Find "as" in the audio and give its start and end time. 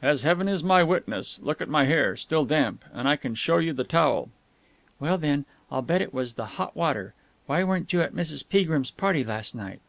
0.00-0.22